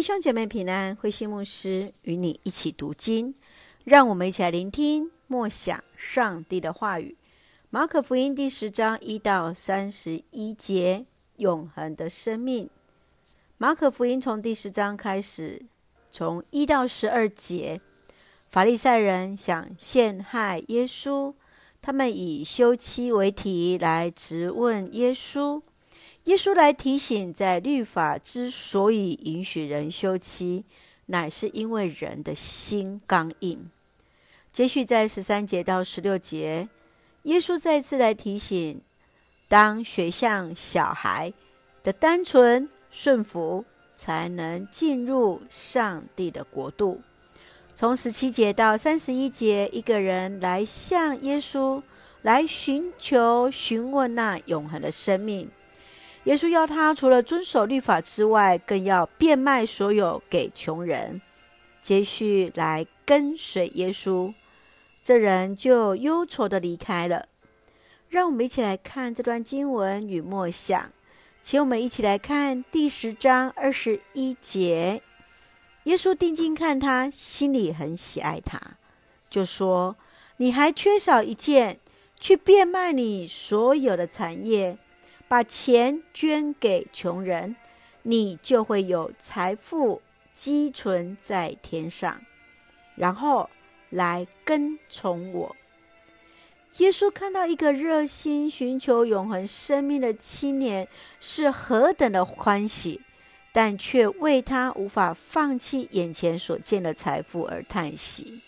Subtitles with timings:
[0.00, 3.34] 弟兄姐妹平安，慧馨牧师与你一起读经，
[3.84, 7.18] 让我们一起来聆听默想上帝的话语。
[7.68, 11.04] 马可福音第十章一到三十一节，
[11.36, 12.70] 永恒的生命。
[13.58, 15.60] 马可福音从第十章开始，
[16.10, 17.78] 从一到十二节，
[18.48, 21.34] 法利赛人想陷害耶稣，
[21.82, 25.60] 他们以休妻为题来质问耶稣。
[26.24, 30.64] 耶稣来提醒，在律法之所以允许人休妻，
[31.06, 33.70] 乃是因为人的心刚硬。
[34.52, 36.68] 接续在十三节到十六节，
[37.22, 38.80] 耶稣再次来提醒，
[39.48, 41.32] 当学像小孩
[41.82, 43.64] 的单纯顺服，
[43.96, 47.00] 才能进入上帝的国度。
[47.74, 51.82] 从十七节到三十一节，一个人来向耶稣
[52.22, 55.50] 来寻求询问那永恒的生命。
[56.24, 61.20] 耶稣要他除了遵守律法之外，更要变卖所有给穷人，
[61.80, 64.32] 接续来跟随耶稣。
[65.02, 67.26] 这人就忧愁地离开了。
[68.10, 70.92] 让我们一起来看这段经文与默想，
[71.40, 75.00] 请我们一起来看第十章二十一节。
[75.84, 78.60] 耶稣定睛看他，心里很喜爱他，
[79.30, 79.96] 就说
[80.36, 81.78] ：“你还缺少一件，
[82.20, 84.76] 去变卖你所有的产业。”
[85.30, 87.54] 把钱捐给穷人，
[88.02, 92.20] 你就会有财富积存在天上，
[92.96, 93.48] 然后
[93.90, 95.54] 来跟从我。
[96.78, 100.88] 耶稣看到一个热心寻求永恒生命的青年
[101.20, 103.00] 是何等的欢喜，
[103.52, 108.40] 但却为他无法放弃眼前所见的财富而叹息。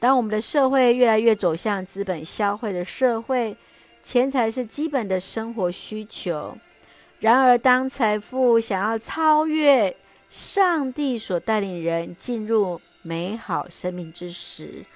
[0.00, 3.56] 当我们的社会越来越走向资本消费的社会，
[4.08, 6.56] 钱财是基本的生活需求，
[7.20, 9.94] 然而当财富想要超越
[10.30, 14.86] 上帝所带领人进入美好生命之时，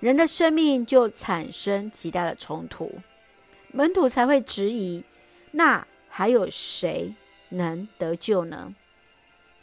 [0.00, 2.92] 人的生命就产生极大的冲突，
[3.72, 5.02] 门徒才会质疑：
[5.52, 7.14] 那还有谁
[7.48, 8.74] 能得救呢？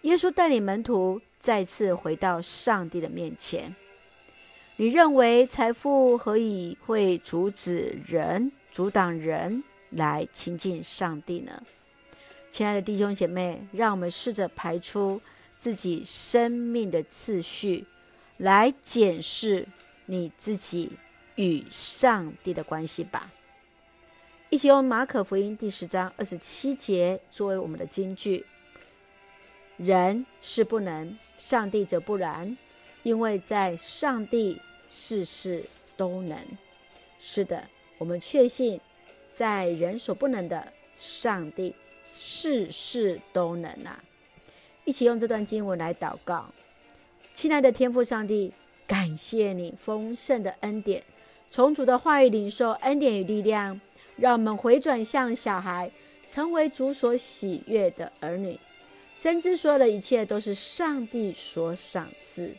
[0.02, 3.76] 耶稣带领门徒再次回到上帝的面前。
[4.78, 8.52] 你认为财富何以会阻止人？
[8.76, 11.64] 阻挡人来亲近上帝呢？
[12.52, 15.22] 亲爱的弟兄姐妹，让我们试着排出
[15.58, 17.86] 自己生命的次序，
[18.36, 19.66] 来检视
[20.08, 20.92] 你自己
[21.36, 23.32] 与上帝的关系吧。
[24.50, 28.46] 一起用马可福音第十章二十七节作为我们的金句：
[29.78, 32.58] 人是不能，上帝则不然，
[33.04, 35.64] 因为在上帝事事
[35.96, 36.38] 都能。
[37.18, 37.70] 是的。
[37.98, 38.80] 我们确信，
[39.34, 41.74] 在人所不能的，上帝
[42.14, 44.04] 事事都能啊！
[44.84, 46.46] 一起用这段经文来祷告，
[47.34, 48.54] 亲爱的天父上帝，
[48.86, 51.04] 感谢你丰盛的恩典，
[51.50, 53.80] 从主的话语领受恩典与力量，
[54.18, 55.90] 让我们回转向小孩，
[56.28, 58.60] 成为主所喜悦的儿女，
[59.16, 62.52] 深知所有的一切都是上帝所赏赐，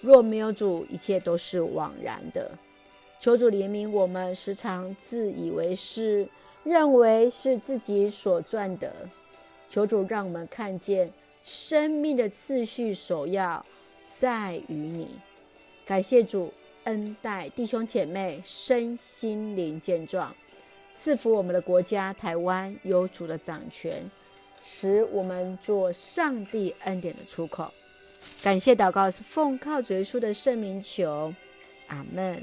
[0.00, 2.50] 若没有主，一切都是枉然的。
[3.20, 6.28] 求主怜悯我们，时常自以为是，
[6.62, 8.92] 认为是自己所赚的。
[9.68, 11.12] 求主让我们看见
[11.44, 13.64] 生命的次序首要
[14.18, 15.08] 在于你。
[15.84, 16.52] 感谢主
[16.84, 20.34] 恩待弟兄姐妹身心灵健壮，
[20.92, 24.02] 赐福我们的国家台湾有主的掌权，
[24.62, 27.72] 使我们做上帝恩典的出口。
[28.42, 31.34] 感谢祷告是奉靠主耶稣的圣名求，
[31.88, 32.42] 阿门。